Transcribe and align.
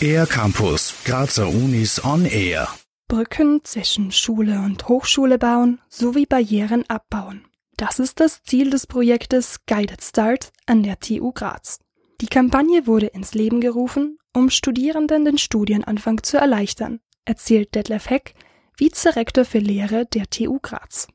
Air 0.00 0.26
Campus, 0.26 0.94
Grazer 1.04 1.48
Unis 1.48 2.04
on 2.04 2.24
Air. 2.24 2.68
Brücken 3.08 3.60
zwischen 3.64 4.12
Schule 4.12 4.60
und 4.60 4.86
Hochschule 4.88 5.38
bauen 5.38 5.80
sowie 5.88 6.26
Barrieren 6.26 6.84
abbauen. 6.88 7.46
Das 7.76 7.98
ist 7.98 8.20
das 8.20 8.42
Ziel 8.42 8.70
des 8.70 8.86
Projektes 8.86 9.64
Guided 9.66 10.02
Start 10.02 10.52
an 10.66 10.82
der 10.82 11.00
TU 11.00 11.32
Graz. 11.32 11.80
Die 12.20 12.26
Kampagne 12.26 12.86
wurde 12.86 13.06
ins 13.06 13.34
Leben 13.34 13.60
gerufen, 13.60 14.18
um 14.34 14.50
Studierenden 14.50 15.24
den 15.24 15.38
Studienanfang 15.38 16.22
zu 16.22 16.36
erleichtern, 16.36 17.00
erzählt 17.24 17.74
Detlef 17.74 18.10
Heck, 18.10 18.34
Vizerektor 18.76 19.44
für 19.44 19.58
Lehre 19.58 20.06
der 20.06 20.28
TU 20.30 20.58
Graz. 20.60 21.08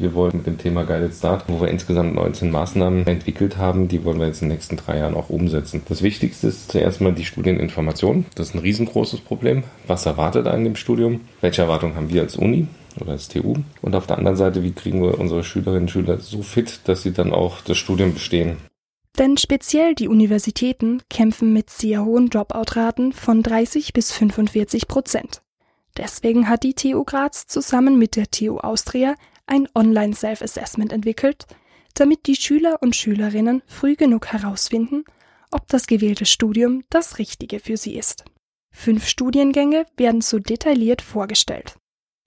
Wir 0.00 0.14
wollen 0.14 0.38
mit 0.38 0.46
dem 0.46 0.56
Thema 0.56 0.84
Guided 0.84 1.12
Start, 1.12 1.44
wo 1.46 1.60
wir 1.60 1.68
insgesamt 1.68 2.14
19 2.14 2.50
Maßnahmen 2.50 3.06
entwickelt 3.06 3.58
haben, 3.58 3.86
die 3.86 4.02
wollen 4.02 4.18
wir 4.18 4.28
jetzt 4.28 4.40
in 4.40 4.48
den 4.48 4.56
nächsten 4.56 4.76
drei 4.76 4.96
Jahren 4.96 5.12
auch 5.12 5.28
umsetzen. 5.28 5.82
Das 5.90 6.00
Wichtigste 6.00 6.46
ist 6.46 6.72
zuerst 6.72 7.02
mal 7.02 7.12
die 7.12 7.26
Studieninformation. 7.26 8.24
Das 8.34 8.48
ist 8.48 8.54
ein 8.54 8.60
riesengroßes 8.60 9.20
Problem. 9.20 9.62
Was 9.86 10.06
erwartet 10.06 10.46
einen 10.46 10.64
im 10.64 10.76
Studium? 10.76 11.20
Welche 11.42 11.60
Erwartungen 11.60 11.96
haben 11.96 12.08
wir 12.08 12.22
als 12.22 12.36
Uni? 12.36 12.66
oder 13.00 13.12
als 13.12 13.28
TU. 13.28 13.54
Und 13.82 13.94
auf 13.94 14.08
der 14.08 14.18
anderen 14.18 14.36
Seite, 14.36 14.64
wie 14.64 14.72
kriegen 14.72 15.00
wir 15.00 15.20
unsere 15.20 15.44
Schülerinnen 15.44 15.82
und 15.82 15.90
Schüler 15.90 16.18
so 16.18 16.42
fit, 16.42 16.80
dass 16.84 17.02
sie 17.02 17.12
dann 17.12 17.32
auch 17.32 17.60
das 17.60 17.78
Studium 17.78 18.14
bestehen? 18.14 18.56
Denn 19.16 19.36
speziell 19.36 19.94
die 19.94 20.08
Universitäten 20.08 21.00
kämpfen 21.08 21.52
mit 21.52 21.70
sehr 21.70 22.04
hohen 22.04 22.30
Dropout-Raten 22.30 23.12
von 23.12 23.44
30 23.44 23.92
bis 23.92 24.10
45 24.10 24.88
Prozent. 24.88 25.42
Deswegen 25.96 26.48
hat 26.48 26.64
die 26.64 26.74
TU 26.74 27.04
Graz 27.04 27.46
zusammen 27.46 27.96
mit 27.96 28.16
der 28.16 28.30
TU 28.30 28.58
Austria 28.58 29.14
ein 29.50 29.68
Online-Self-Assessment 29.74 30.92
entwickelt, 30.92 31.46
damit 31.94 32.26
die 32.26 32.36
Schüler 32.36 32.78
und 32.80 32.96
Schülerinnen 32.96 33.62
früh 33.66 33.96
genug 33.96 34.28
herausfinden, 34.28 35.04
ob 35.50 35.68
das 35.68 35.86
gewählte 35.86 36.24
Studium 36.24 36.84
das 36.88 37.18
Richtige 37.18 37.58
für 37.58 37.76
sie 37.76 37.96
ist. 37.96 38.24
Fünf 38.72 39.08
Studiengänge 39.08 39.84
werden 39.96 40.20
so 40.20 40.38
detailliert 40.38 41.02
vorgestellt. 41.02 41.76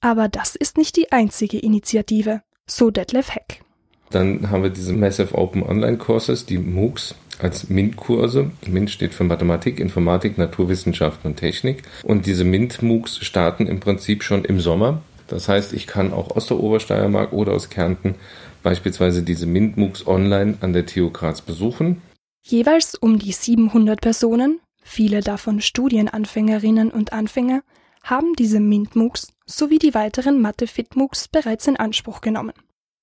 Aber 0.02 0.28
das 0.28 0.56
ist 0.56 0.78
nicht 0.78 0.98
die 0.98 1.12
einzige 1.14 1.58
Initiative, 1.58 2.42
so 2.68 2.92
Detlef 2.92 3.34
Heck. 3.34 3.62
Dann 4.10 4.52
haben 4.52 4.64
wir 4.64 4.70
diese 4.70 4.94
Massive 4.94 5.34
Open 5.36 5.64
Online 5.64 5.98
Courses, 5.98 6.46
die 6.46 6.58
MOOCs 6.58 7.16
als 7.40 7.70
MINT-Kurse. 7.70 8.52
MINT 8.68 8.92
steht 8.92 9.14
für 9.14 9.24
Mathematik, 9.24 9.80
Informatik, 9.80 10.38
Naturwissenschaften 10.38 11.32
und 11.32 11.38
Technik. 11.38 11.84
Und 12.04 12.26
diese 12.26 12.44
MINT-MOOCs 12.44 13.26
starten 13.26 13.66
im 13.66 13.80
Prinzip 13.80 14.24
schon 14.24 14.46
im 14.46 14.60
Sommer. 14.60 15.02
Das 15.28 15.48
heißt, 15.48 15.74
ich 15.74 15.88
kann 15.88 16.14
auch 16.14 16.36
aus 16.36 16.48
der 16.48 16.60
Obersteiermark 16.60 17.34
oder 17.34 17.54
aus 17.54 17.70
Kärnten 17.70 18.16
beispielsweise 18.62 19.24
diese 19.24 19.46
MINT-MOOCs 19.46 20.08
online 20.08 20.58
an 20.62 20.74
der 20.74 20.86
TU 20.86 21.10
Graz 21.10 21.42
besuchen. 21.42 22.02
Jeweils 22.46 22.96
um 22.96 23.20
die 23.20 23.32
700 23.32 24.02
Personen, 24.02 24.60
viele 24.84 25.22
davon 25.22 25.62
Studienanfängerinnen 25.62 26.92
und 26.92 27.14
Anfänger, 27.14 27.62
haben 28.04 28.34
diese 28.34 28.60
MINT-MOOCs 28.60 29.34
sowie 29.46 29.80
die 29.80 29.94
weiteren 29.94 30.42
Mathe-Fit-MOOCs 30.42 31.30
bereits 31.30 31.68
in 31.68 31.78
Anspruch 31.78 32.22
genommen. 32.22 32.54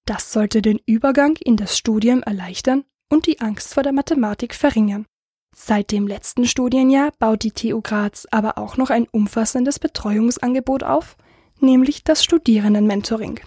Das 0.06 0.32
sollte 0.32 0.62
den 0.62 0.80
Übergang 0.86 1.36
in 1.36 1.56
das 1.56 1.76
Studium 1.76 2.22
erleichtern 2.22 2.84
und 3.08 3.26
die 3.26 3.40
Angst 3.40 3.74
vor 3.74 3.82
der 3.82 3.92
Mathematik 3.92 4.54
verringern. 4.54 5.06
Seit 5.54 5.90
dem 5.90 6.06
letzten 6.06 6.46
Studienjahr 6.46 7.12
baut 7.18 7.42
die 7.42 7.50
TU 7.52 7.80
Graz 7.80 8.26
aber 8.30 8.56
auch 8.58 8.76
noch 8.76 8.90
ein 8.90 9.06
umfassendes 9.10 9.78
Betreuungsangebot 9.78 10.84
auf, 10.84 11.16
nämlich 11.62 12.04
das 12.04 12.24
Studierendenmentoring. 12.24 13.40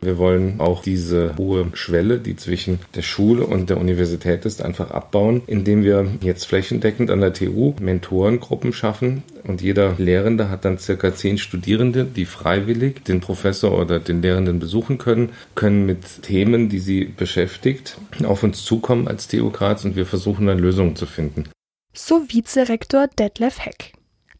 Wir 0.00 0.18
wollen 0.18 0.60
auch 0.60 0.82
diese 0.82 1.34
hohe 1.36 1.70
Schwelle, 1.72 2.18
die 2.18 2.36
zwischen 2.36 2.78
der 2.94 3.02
Schule 3.02 3.46
und 3.46 3.70
der 3.70 3.78
Universität 3.78 4.44
ist, 4.44 4.62
einfach 4.62 4.90
abbauen, 4.90 5.42
indem 5.46 5.82
wir 5.82 6.06
jetzt 6.20 6.46
flächendeckend 6.46 7.10
an 7.10 7.20
der 7.20 7.32
TU 7.32 7.74
Mentorengruppen 7.80 8.72
schaffen. 8.72 9.22
Und 9.44 9.62
jeder 9.62 9.94
Lehrende 9.96 10.50
hat 10.50 10.64
dann 10.64 10.78
circa 10.78 11.14
zehn 11.14 11.38
Studierende, 11.38 12.04
die 12.04 12.26
freiwillig 12.26 13.04
den 13.04 13.20
Professor 13.20 13.76
oder 13.76 13.98
den 13.98 14.20
Lehrenden 14.20 14.58
besuchen 14.58 14.98
können, 14.98 15.30
können 15.54 15.86
mit 15.86 16.22
Themen, 16.22 16.68
die 16.68 16.78
sie 16.78 17.04
beschäftigt, 17.06 17.96
auf 18.24 18.42
uns 18.42 18.64
zukommen 18.64 19.08
als 19.08 19.28
TU 19.28 19.50
Graz 19.50 19.84
und 19.84 19.96
wir 19.96 20.06
versuchen 20.06 20.46
dann 20.46 20.58
Lösungen 20.58 20.94
zu 20.94 21.06
finden. 21.06 21.48
So 21.94 22.22
Vizerektor 22.28 23.08
Detlef 23.08 23.58
Heck. 23.64 23.95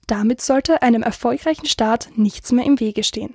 Damit 0.06 0.40
sollte 0.40 0.80
einem 0.82 1.02
erfolgreichen 1.02 1.66
Start 1.66 2.10
nichts 2.16 2.52
mehr 2.52 2.64
im 2.64 2.80
Wege 2.80 3.02
stehen. 3.02 3.34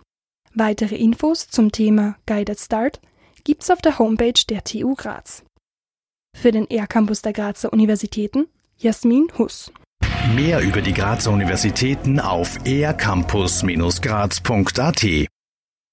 Weitere 0.54 0.96
Infos 0.96 1.48
zum 1.48 1.72
Thema 1.72 2.16
Guided 2.26 2.59
Start 2.59 3.00
gibt's 3.44 3.70
auf 3.70 3.82
der 3.82 4.00
Homepage 4.00 4.42
der 4.50 4.64
TU 4.64 4.96
Graz. 4.96 5.44
Für 6.36 6.52
den 6.52 6.68
R-Campus 6.70 7.22
der 7.22 7.34
Grazer 7.34 7.72
Universitäten 7.74 8.48
Jasmin 8.78 9.28
Huss. 9.38 9.72
Mehr 10.36 10.62
über 10.62 10.81
die 10.81 10.94
Grazer 10.94 11.31
Universitäten 11.31 12.20
auf 12.20 12.58
ercampus-graz.at 12.66 15.28